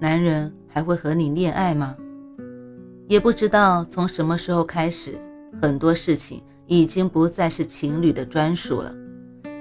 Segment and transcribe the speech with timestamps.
[0.00, 1.94] 男人还会和你恋爱吗？
[3.06, 5.18] 也不知道从什么时候开始，
[5.60, 8.94] 很多事情已经不再是情侣的专属了。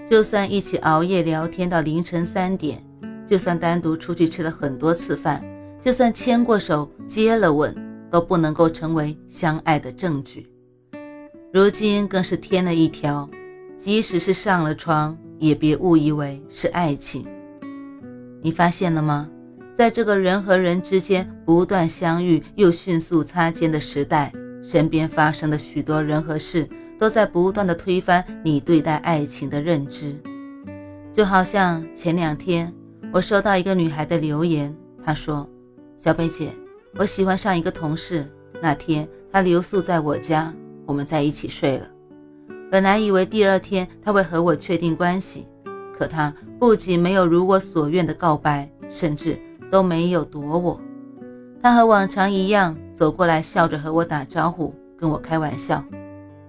[0.10, 2.82] 就算一起熬夜聊天到凌晨三点，
[3.28, 5.44] 就算单独出去吃了很多次饭，
[5.82, 7.76] 就算牵过手、接了吻，
[8.10, 10.48] 都不能够成为相爱的证据。
[11.52, 13.30] 如今更是添了一条：
[13.76, 17.28] 即使是上了床，也别误以为是爱情。
[18.42, 19.30] 你发现了吗？
[19.80, 24.30] 在这个人和人之间不断相遇又迅速擦肩的时代，
[24.62, 26.67] 身边发生的许多人和事
[27.00, 30.14] 都在不断的推翻你对待爱情的认知。
[31.14, 32.73] 就好像前两天
[33.14, 35.50] 我收到一个女孩的留言，她说
[35.96, 36.50] ：“小北姐，
[36.96, 38.30] 我喜欢上一个同事，
[38.62, 40.53] 那天他留宿在我家，
[40.86, 41.88] 我们在一起睡了。
[42.70, 45.48] 本来以为第二天他会和我确定关系，
[45.98, 49.40] 可他不仅没有如我所愿的告白，甚至……”
[49.72, 50.80] 都没有躲我，
[51.62, 55.84] 他和往常一样走过来，笑着和我打招呼，跟我开玩笑。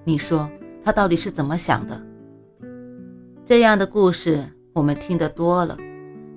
[0.04, 0.50] 你说
[0.82, 2.00] 他到底是怎么想的？
[3.44, 5.76] 这样的故事我们听得多了，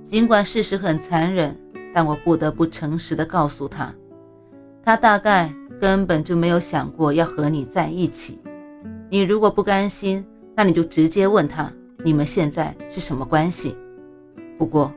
[0.04, 1.56] 尽管事实很残忍，
[1.94, 3.94] 但我不得不诚实的告诉他，
[4.84, 8.39] 他大概根本就没有想过要和你在一起。
[9.09, 11.72] 你如果不甘心，那你就直接问他，
[12.04, 13.78] 你们现在是什么关系？
[14.58, 14.92] 不过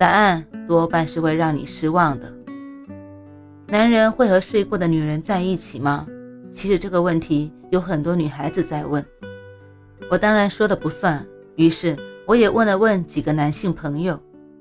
[0.00, 0.42] 答案。
[0.66, 2.32] 多半是会让你失望的。
[3.66, 6.06] 男人会和睡过的女人在一起吗？
[6.52, 9.04] 其实这个问题有很多女孩子在问，
[10.08, 11.26] 我当然说的不算。
[11.56, 14.16] 于是我也问了问几个男性朋友，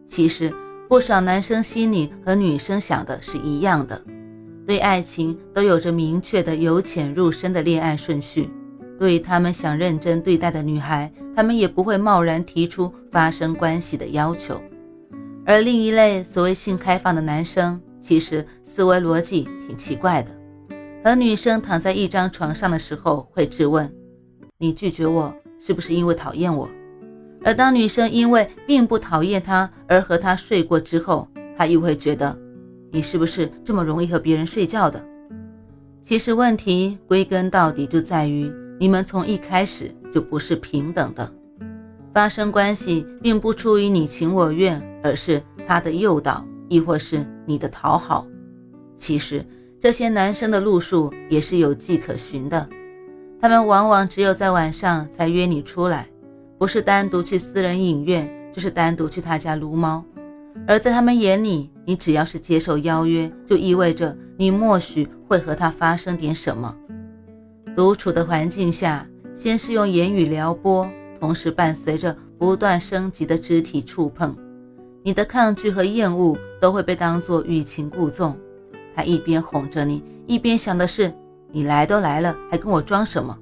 [0.08, 0.52] 其实
[0.88, 4.02] 不少男生心里和女生想的是一样的，
[4.66, 8.50] 对爱情都有着明确的由浅入深的恋爱顺序。
[8.98, 14.60] 对于他们想认真对待的女孩，他们也不会贸然提出发生关系的要求。
[15.50, 20.30] 而另一类所谓性开放的男生，其实思维逻辑挺奇怪的。
[21.04, 23.92] 和女生躺在一张床上的时候，会质问
[24.60, 26.70] ：“你拒绝我是不是因为讨厌我？”
[27.44, 31.28] 而当女生因为并不讨厌他而和他睡过之后，
[31.58, 32.38] 他又会觉得
[32.94, 35.04] ：“你是不是这么容易和别人睡觉的？”
[36.04, 41.34] 其实问题归根到底就在于你们从一开始就不是平等的。
[42.14, 48.26] 发生关系并不出于你情我愿，而是他的诱导，亦或是你的讨好。
[48.98, 49.46] 其实
[49.80, 52.68] 这些男生的路数也是有迹可循的，
[53.42, 56.08] 他们往往只有在晚上才约你出来，
[56.58, 60.04] 不是单独去私人影院，就是单独去他家撸猫。
[60.68, 66.76] 而在他们眼里，你只要是接受邀约，就意味着你默许会和他发生点什么。
[67.76, 70.90] 独处的环境下，先是用言语撩拨。
[71.18, 74.36] 同时伴随着不断升级的肢体触碰，
[75.10, 78.38] 你的抗拒和厌恶都会被当作欲擒故纵。
[78.94, 81.12] 他一边哄着你，一边想的是：
[81.52, 83.36] 你来都来了，还跟我装什么？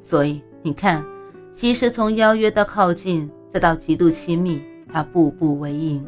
[0.00, 1.04] 所以你看，
[1.52, 4.60] 其实从邀约到靠近，再到极度亲密，
[4.92, 6.04] 他步步为营。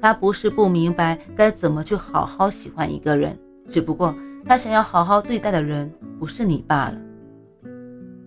[0.00, 6.96] 他不是不明白该怎么去好好喜欢一个人，只不过他想要好好对待的人不是你罢了。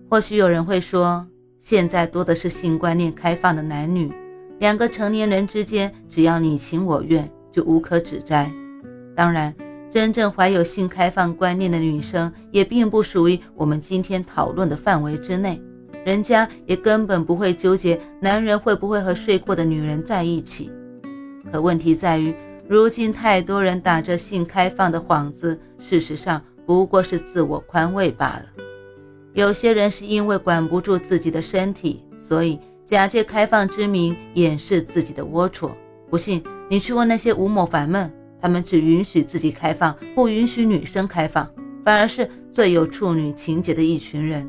[0.08, 1.26] 或许有人会说。
[1.58, 4.10] 现在多的是性观念开放的男女，
[4.58, 8.50] 两个成年人之间，只要你情我愿，就无可指摘。
[9.14, 9.54] 当然，
[9.90, 15.60] 真正怀有性开放观念的女生，也并不属于我们今天讨论的范围之内，
[16.04, 20.70] 人家也根本不会纠结男人会不会和睡过的女人在一起。
[21.50, 22.34] 可问题在于，
[22.68, 28.44] 如今太多人打着性开放的幌子，事实上不过是自我宽慰罢了。
[29.34, 35.70] 有些人是因为管不住自己的身体，所以假借开放之名掩饰自己的龌龊。
[36.08, 41.46] 不信你去问那些吴某凡们，他们只允许自己开放，不允许女生开放，
[41.84, 44.48] 反而是最有处女情节的一群人。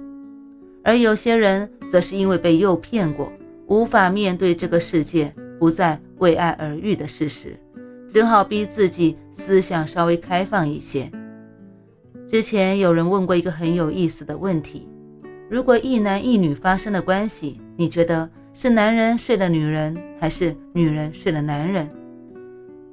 [0.85, 3.29] 而有些人则是因为被诱骗过，
[3.67, 7.59] 无法面对这个世界不再为爱而育的事实，
[8.07, 11.11] 只好逼自己思想稍微开放一些。
[12.25, 14.87] 之前有人问过一个很有意思的问题：
[15.49, 21.89] 如果一男一女发生了关系，你觉得是男人睡了女人，还是女人睡了男人？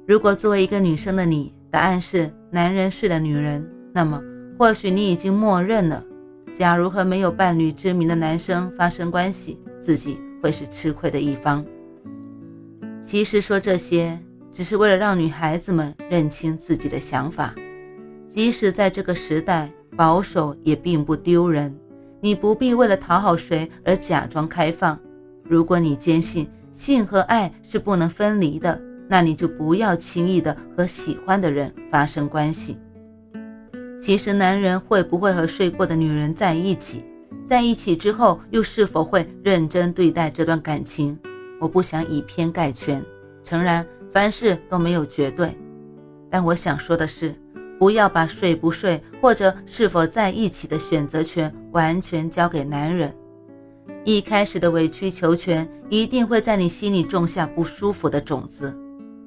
[0.07, 3.63] 如果作为一个女生的你，答案是男人睡了女人，
[3.93, 4.19] 那么
[4.57, 6.03] 或许你已经默认了，
[6.51, 11.63] 假如和没有伴侣之名的男生发生关系，自己会是吃亏的一方。
[13.03, 14.19] 其实说这些，
[14.51, 17.53] 只是为了让女孩子们认清自己的想法。
[18.27, 21.71] 即使在这个时代，保守也并不丢人。
[22.19, 24.99] 你不必为了讨好谁而假装开放。
[25.43, 32.77] 如果你坚信性和爱是不能分离的，那你就不要轻易的和喜欢的人发生关系。
[34.01, 37.03] 其实，男人会不会和睡过的女人在一起，
[37.47, 41.17] 在一起之后又是否会认真对待这段感情，
[41.59, 43.03] 我不想以偏概全。
[43.43, 45.57] 诚然，凡事都没有绝对，
[46.29, 47.33] 但我想说的是。
[47.79, 53.13] 不要把睡不睡或者是否在一起的选择权完全交给男人。
[54.03, 58.75] 一开始的委曲求全一定会在你心里种下不舒服的种子。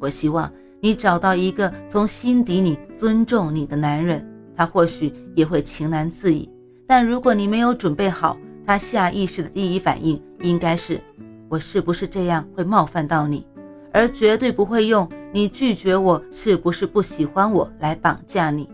[0.00, 0.50] 我希望
[0.80, 4.26] 你找到一个从心底里尊重你的男人，
[4.56, 6.48] 他或许也会情难自已。
[6.86, 8.36] 但如果你没有准备好，
[8.66, 11.00] 他下意识的第一反应应该是：
[11.48, 13.46] 我是不是这样会冒犯到你？
[13.92, 15.08] 而绝对不会用。
[15.32, 18.68] 你拒绝我是不是不喜欢我来绑架你？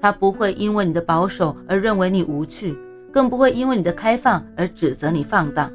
[0.00, 2.74] 他不会因为你的保守而认为你无趣，
[3.12, 5.70] 更不会因为你的开放而指责你放荡。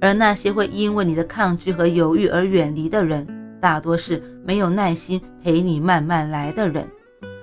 [0.00, 3.24] 而那些会因为你的抗拒和犹豫而远离的人，
[3.60, 6.84] 大多是没有耐心陪你慢慢来的人，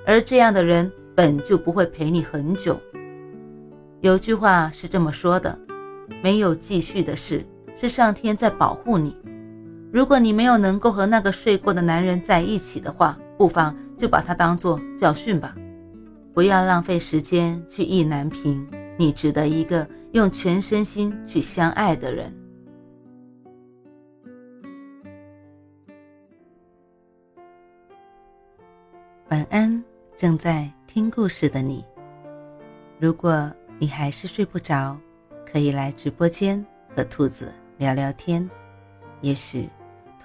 [0.06, 2.78] 而这样的人本就不会陪你很久。
[4.02, 5.58] 有句话是这么说的：
[6.22, 7.46] 没有继续的事，
[7.78, 9.16] 是上天在保护你。
[9.92, 15.56] 如果你没有能够和那个睡过的男人在一起的话，不妨就把它当做教训吧，
[16.34, 18.68] 不要浪费时间去意难平。
[18.98, 22.32] 你值得一个用全身心去相爱的人。
[29.30, 29.84] 晚安，
[30.18, 31.84] 正在听故事的你。
[33.00, 33.50] 如果
[33.80, 34.96] 你还是睡不着，
[35.52, 36.64] 可以来直播间
[36.96, 38.48] 和兔子聊聊天，
[39.22, 39.68] 也许。